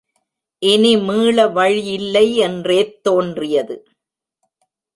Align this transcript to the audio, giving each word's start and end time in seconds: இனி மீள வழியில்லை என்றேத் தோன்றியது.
இனி 0.61 0.97
மீள 0.97 1.47
வழியில்லை 1.47 2.35
என்றேத் 2.35 3.03
தோன்றியது. 3.03 3.75